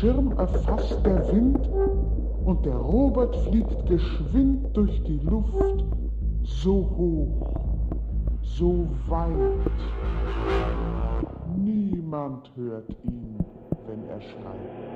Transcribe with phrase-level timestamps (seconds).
[0.00, 1.68] Schirm erfasst der Wind
[2.46, 5.84] und der Robert fliegt geschwind durch die Luft,
[6.42, 7.52] so hoch,
[8.40, 9.60] so weit.
[11.54, 13.44] Niemand hört ihn,
[13.86, 14.90] wenn er schreit.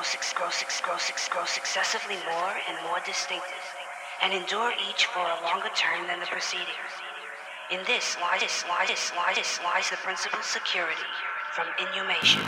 [0.00, 3.64] grow successively more and more distinctive,
[4.22, 6.64] and endure each for a longer term than the preceding.
[7.70, 11.04] In this lies, this lies, this lies, this lies the principal security
[11.52, 12.40] from inhumation.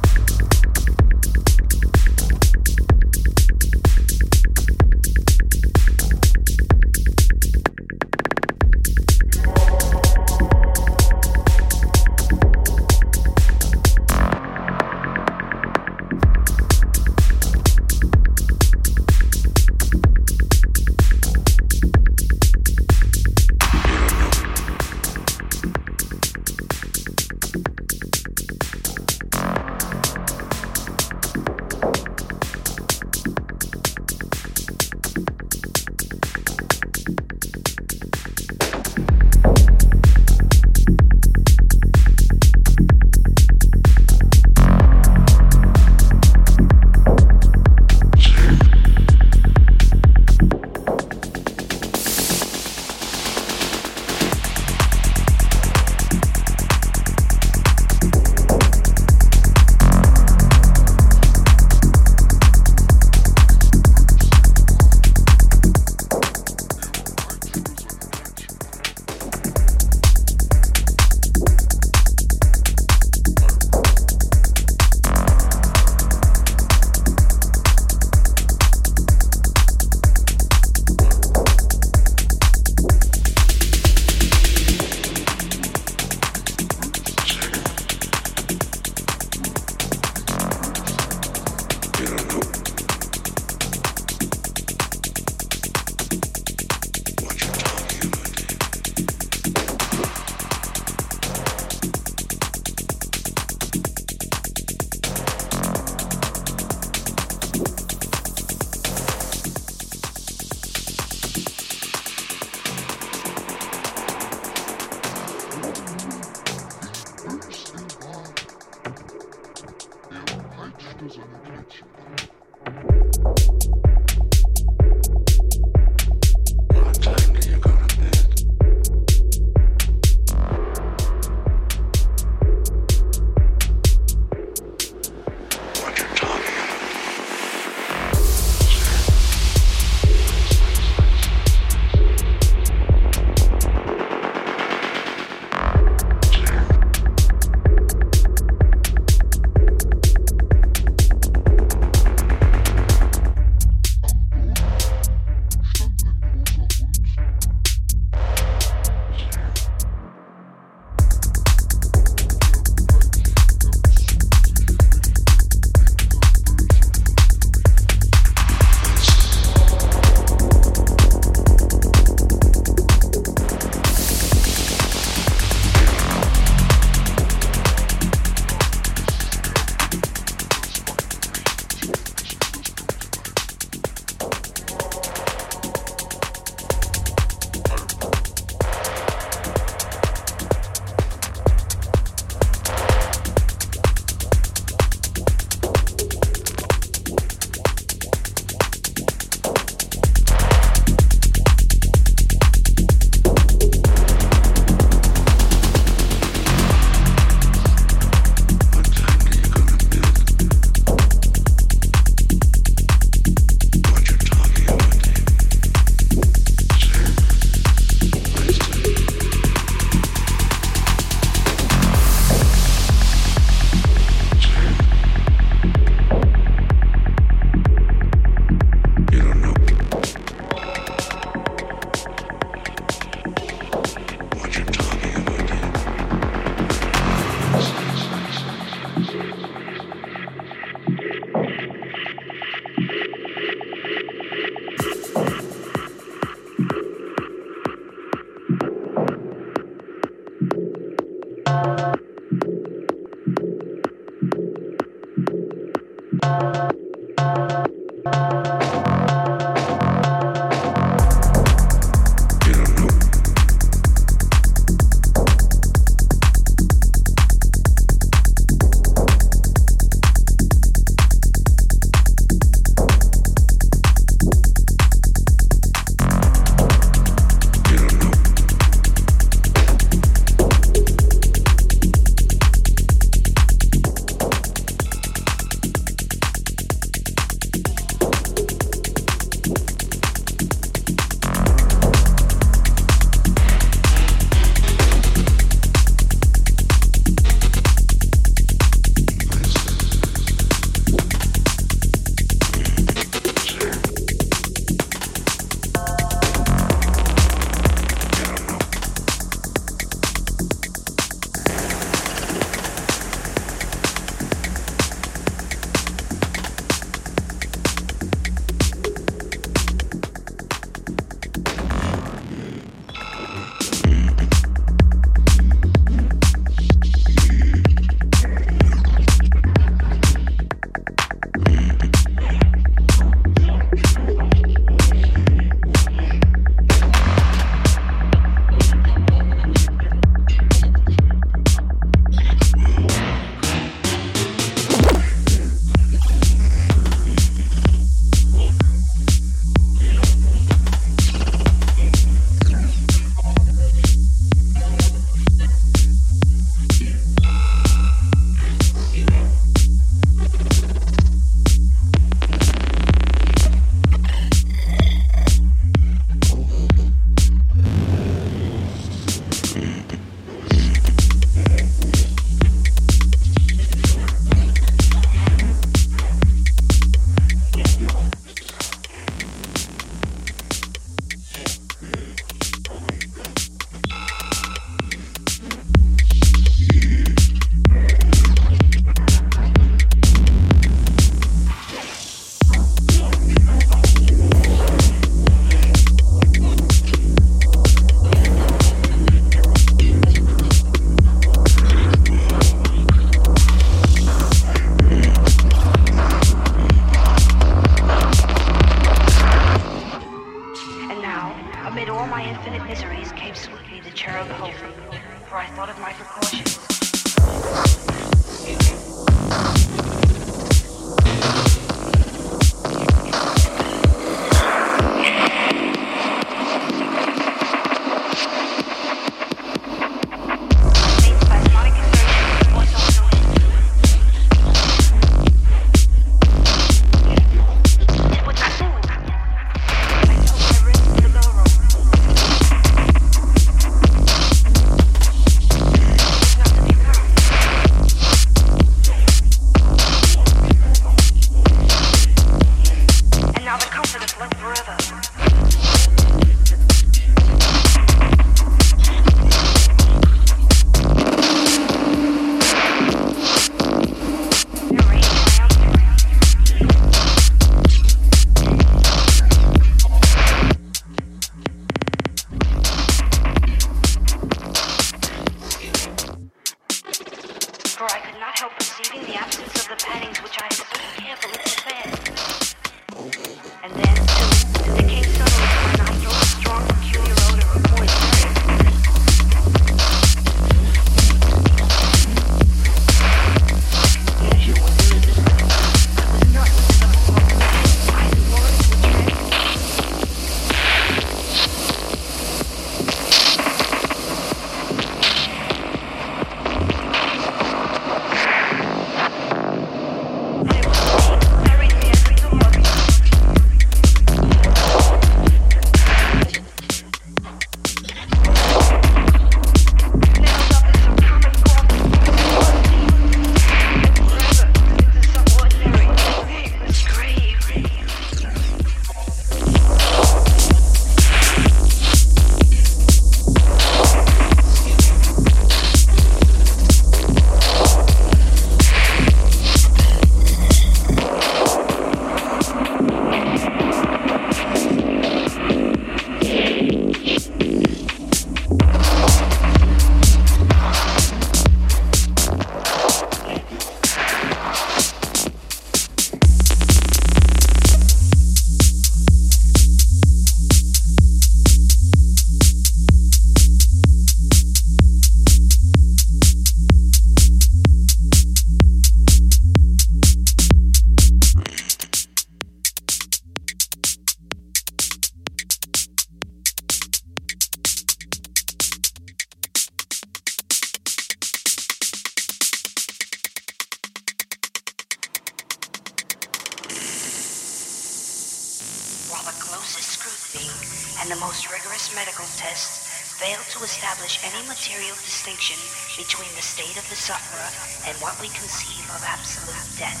[592.40, 595.60] tests failed to establish any material distinction
[596.00, 597.44] between the state of the sufferer
[597.84, 600.00] and what we conceive of absolute death.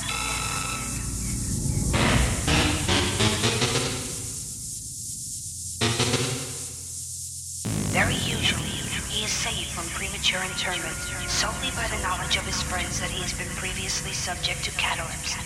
[7.92, 8.80] Very usually,
[9.12, 10.96] he is saved from premature interment
[11.28, 15.44] solely by the knowledge of his friends that he has been previously subject to catalepsy,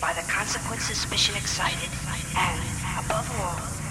[0.00, 1.92] by the consequent suspicion excited,
[2.32, 2.64] and,
[3.04, 3.85] above all,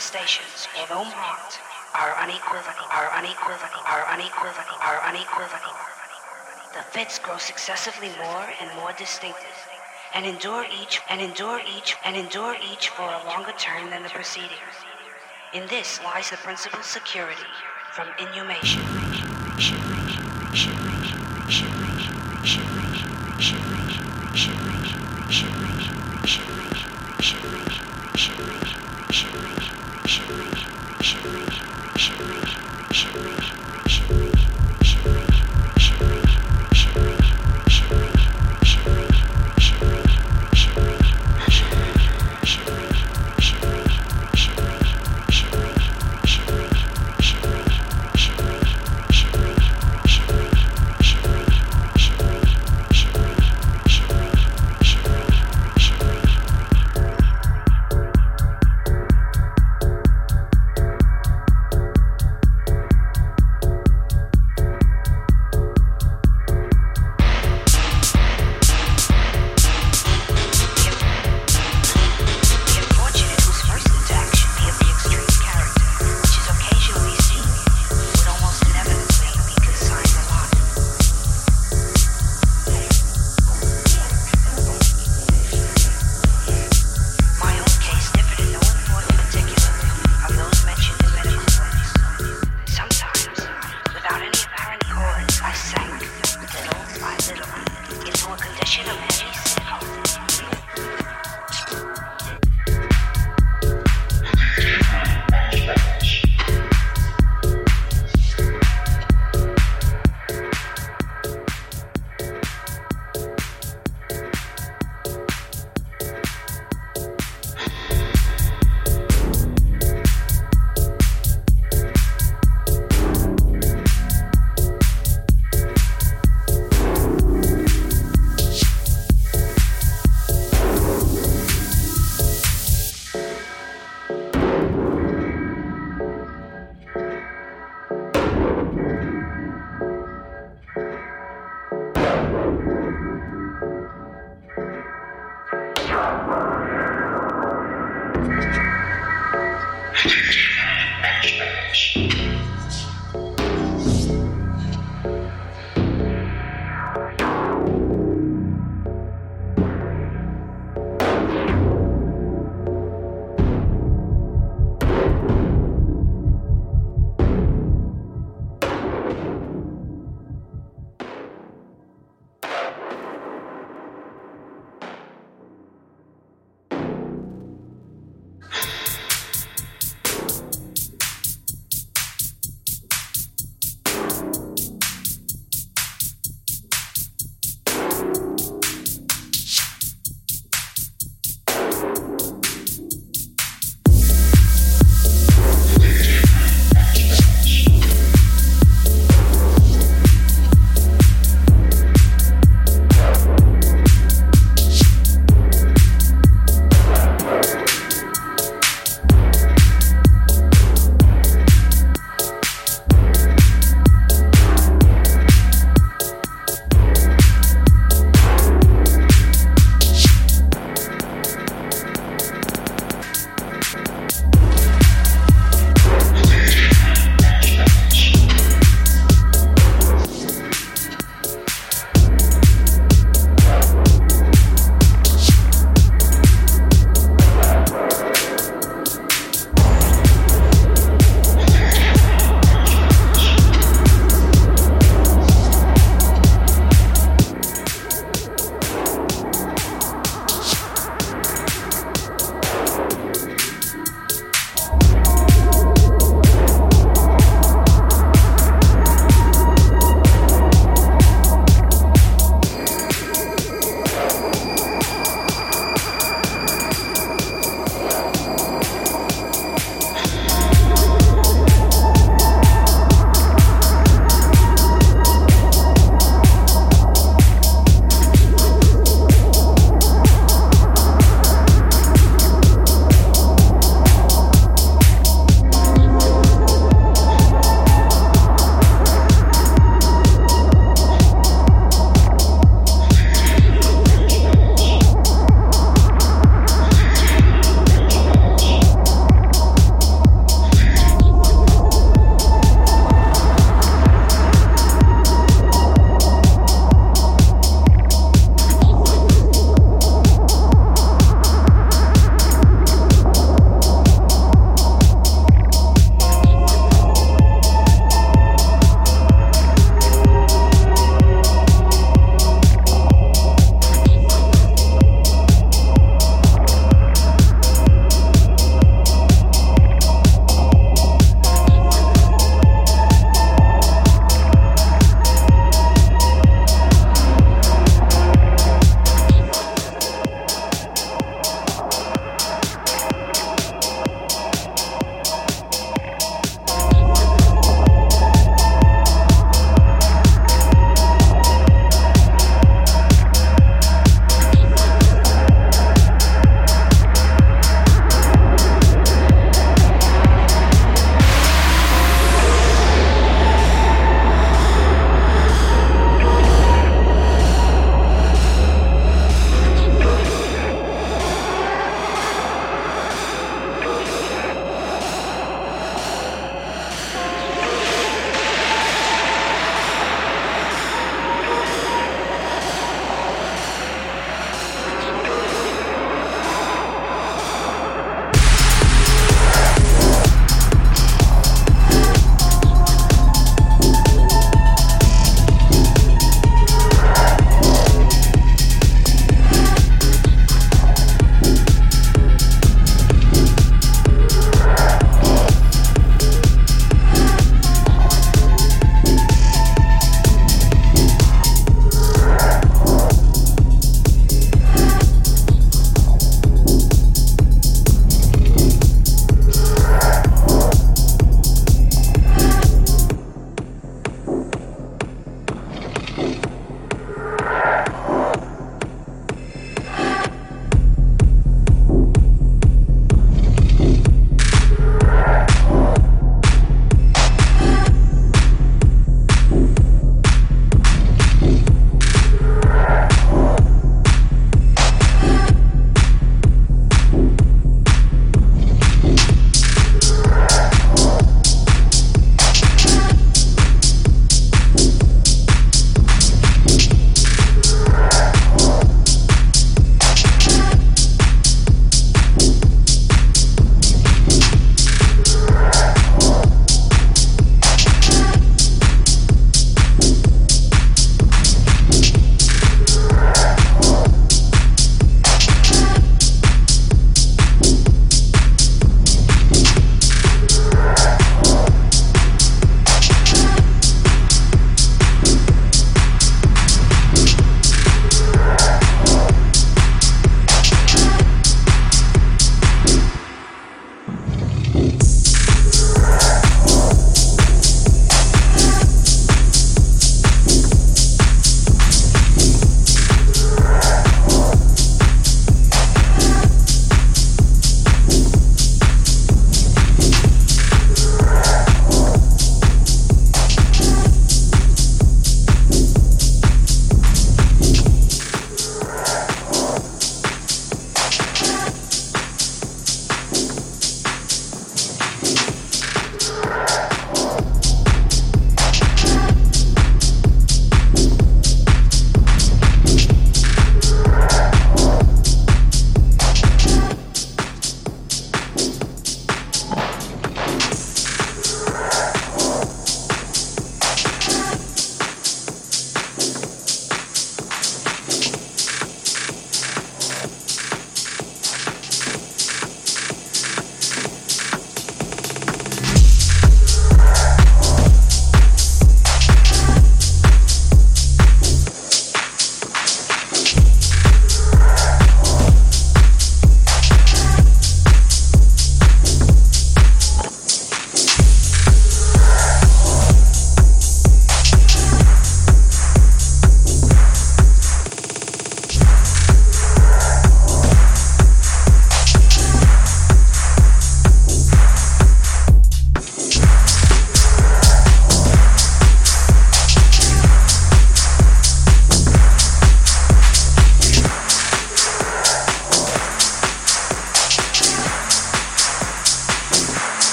[0.00, 1.60] manifestations, although marked,
[1.94, 5.72] are unequivocal, are unequivocal, are unequivocal, are unequivocal.
[6.74, 9.69] The fits grow successively more and more distinctive,
[10.14, 14.08] and endure each and endure each and endure each for a longer term than the
[14.08, 14.50] preceding.
[15.52, 17.42] In this lies the principal security
[17.92, 18.82] from inhumation.